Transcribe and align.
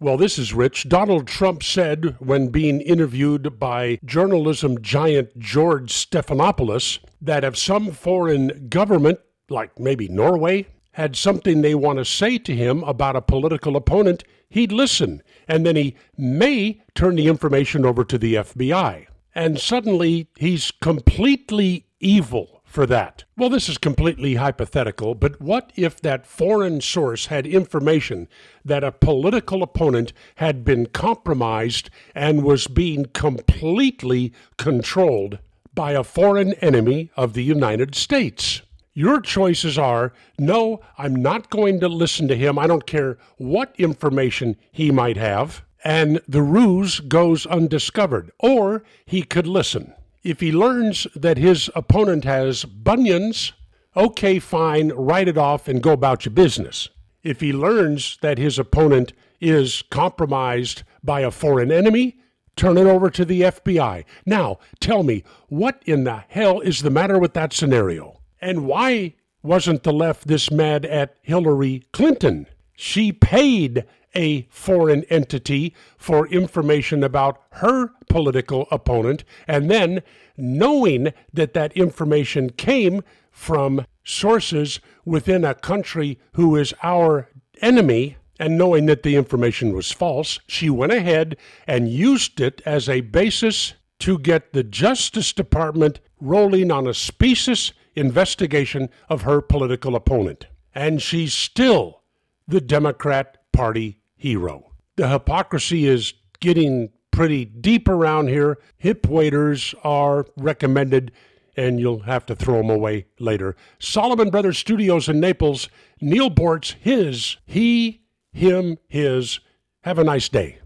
Well, 0.00 0.16
this 0.16 0.38
is 0.38 0.52
Rich. 0.52 0.88
Donald 0.88 1.26
Trump 1.26 1.62
said 1.62 2.16
when 2.18 2.48
being 2.48 2.80
interviewed 2.80 3.58
by 3.58 4.00
journalism 4.04 4.82
giant 4.82 5.38
George 5.38 5.92
Stephanopoulos 5.92 6.98
that 7.22 7.44
if 7.44 7.56
some 7.56 7.92
foreign 7.92 8.68
government, 8.68 9.20
like 9.48 9.78
maybe 9.78 10.08
Norway, 10.08 10.66
had 10.92 11.16
something 11.16 11.62
they 11.62 11.74
want 11.74 11.98
to 11.98 12.04
say 12.04 12.38
to 12.38 12.54
him 12.54 12.82
about 12.84 13.16
a 13.16 13.22
political 13.22 13.76
opponent, 13.76 14.24
he'd 14.48 14.72
listen, 14.72 15.22
and 15.48 15.64
then 15.64 15.76
he 15.76 15.96
may 16.16 16.82
turn 16.94 17.14
the 17.16 17.28
information 17.28 17.86
over 17.86 18.04
to 18.04 18.18
the 18.18 18.34
FBI. 18.34 19.06
And 19.34 19.60
suddenly 19.60 20.28
he's 20.36 20.70
completely 20.70 21.86
evil 21.98 22.53
for 22.74 22.86
that. 22.86 23.22
Well, 23.36 23.48
this 23.48 23.68
is 23.68 23.78
completely 23.78 24.34
hypothetical, 24.34 25.14
but 25.14 25.40
what 25.40 25.72
if 25.76 26.00
that 26.00 26.26
foreign 26.26 26.80
source 26.80 27.26
had 27.26 27.46
information 27.46 28.26
that 28.64 28.82
a 28.82 28.90
political 28.90 29.62
opponent 29.62 30.12
had 30.36 30.64
been 30.64 30.86
compromised 30.86 31.88
and 32.16 32.42
was 32.42 32.66
being 32.66 33.04
completely 33.06 34.32
controlled 34.58 35.38
by 35.72 35.92
a 35.92 36.02
foreign 36.02 36.54
enemy 36.54 37.12
of 37.16 37.34
the 37.34 37.44
United 37.44 37.94
States? 37.94 38.62
Your 38.92 39.20
choices 39.20 39.78
are 39.78 40.12
no, 40.36 40.80
I'm 40.98 41.14
not 41.14 41.50
going 41.50 41.78
to 41.78 41.88
listen 41.88 42.26
to 42.26 42.36
him. 42.36 42.58
I 42.58 42.66
don't 42.66 42.86
care 42.86 43.18
what 43.36 43.72
information 43.78 44.56
he 44.72 44.90
might 44.90 45.16
have. 45.16 45.62
And 45.84 46.20
the 46.26 46.42
ruse 46.42 46.98
goes 46.98 47.46
undiscovered. 47.46 48.32
Or 48.40 48.82
he 49.04 49.22
could 49.22 49.46
listen. 49.46 49.94
If 50.24 50.40
he 50.40 50.52
learns 50.52 51.06
that 51.14 51.36
his 51.36 51.70
opponent 51.74 52.24
has 52.24 52.64
bunions, 52.64 53.52
okay, 53.94 54.38
fine, 54.38 54.88
write 54.88 55.28
it 55.28 55.36
off 55.36 55.68
and 55.68 55.82
go 55.82 55.92
about 55.92 56.24
your 56.24 56.32
business. 56.32 56.88
If 57.22 57.42
he 57.42 57.52
learns 57.52 58.16
that 58.22 58.38
his 58.38 58.58
opponent 58.58 59.12
is 59.38 59.82
compromised 59.90 60.82
by 61.02 61.20
a 61.20 61.30
foreign 61.30 61.70
enemy, 61.70 62.16
turn 62.56 62.78
it 62.78 62.86
over 62.86 63.10
to 63.10 63.26
the 63.26 63.42
FBI. 63.42 64.04
Now, 64.24 64.58
tell 64.80 65.02
me, 65.02 65.24
what 65.48 65.82
in 65.84 66.04
the 66.04 66.24
hell 66.28 66.60
is 66.60 66.80
the 66.80 66.90
matter 66.90 67.18
with 67.18 67.34
that 67.34 67.52
scenario? 67.52 68.20
And 68.40 68.66
why 68.66 69.16
wasn't 69.42 69.82
the 69.82 69.92
left 69.92 70.26
this 70.26 70.50
mad 70.50 70.86
at 70.86 71.16
Hillary 71.20 71.84
Clinton? 71.92 72.46
She 72.76 73.12
paid 73.12 73.84
a 74.14 74.42
foreign 74.50 75.04
entity 75.04 75.74
for 75.96 76.28
information 76.28 77.02
about 77.02 77.42
her 77.52 77.90
political 78.08 78.68
opponent, 78.70 79.24
and 79.48 79.70
then 79.70 80.02
knowing 80.36 81.12
that 81.32 81.54
that 81.54 81.72
information 81.76 82.50
came 82.50 83.02
from 83.30 83.84
sources 84.04 84.80
within 85.04 85.44
a 85.44 85.54
country 85.54 86.18
who 86.34 86.54
is 86.56 86.74
our 86.82 87.28
enemy, 87.60 88.16
and 88.38 88.58
knowing 88.58 88.86
that 88.86 89.02
the 89.02 89.16
information 89.16 89.72
was 89.72 89.90
false, 89.92 90.38
she 90.46 90.68
went 90.68 90.92
ahead 90.92 91.36
and 91.66 91.88
used 91.88 92.40
it 92.40 92.60
as 92.64 92.88
a 92.88 93.00
basis 93.00 93.74
to 94.00 94.18
get 94.18 94.52
the 94.52 94.64
Justice 94.64 95.32
Department 95.32 96.00
rolling 96.20 96.70
on 96.70 96.86
a 96.86 96.94
specious 96.94 97.72
investigation 97.94 98.88
of 99.08 99.22
her 99.22 99.40
political 99.40 99.94
opponent. 99.94 100.46
And 100.74 101.00
she's 101.00 101.32
still 101.32 102.02
the 102.46 102.60
Democrat 102.60 103.38
Party 103.52 104.00
hero. 104.16 104.72
The 104.96 105.08
hypocrisy 105.08 105.86
is 105.86 106.14
getting 106.40 106.90
pretty 107.10 107.44
deep 107.44 107.88
around 107.88 108.28
here. 108.28 108.58
Hip 108.78 109.06
waders 109.08 109.74
are 109.84 110.26
recommended, 110.36 111.12
and 111.56 111.78
you'll 111.78 112.00
have 112.00 112.26
to 112.26 112.34
throw 112.34 112.58
them 112.58 112.70
away 112.70 113.06
later. 113.18 113.56
Solomon 113.78 114.30
Brothers 114.30 114.58
Studios 114.58 115.08
in 115.08 115.20
Naples. 115.20 115.68
Neal 116.00 116.30
Boortz, 116.30 116.74
his, 116.80 117.36
he, 117.46 118.02
him, 118.32 118.78
his. 118.88 119.40
Have 119.82 119.98
a 119.98 120.04
nice 120.04 120.28
day. 120.28 120.58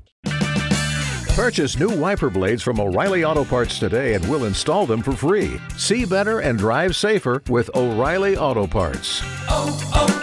Purchase 1.35 1.79
new 1.79 1.97
wiper 1.97 2.31
blades 2.31 2.65
from 2.65 2.81
O'Reilly 2.81 3.23
Auto 3.23 3.45
Parts 3.45 3.79
today 3.79 4.15
and 4.15 4.29
we'll 4.29 4.45
install 4.47 4.87
them 4.87 5.03
for 5.05 5.13
free. 5.13 5.61
See 5.77 6.05
better 6.05 6.41
and 6.41 6.59
drive 6.59 6.97
safer 6.97 7.45
with 7.49 7.71
O'Reilly 7.77 8.37
Auto 8.37 8.67
Parts. 8.67 9.21
Oh, 9.49 9.91
oh, 9.95 10.18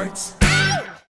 Parts. 0.00 0.49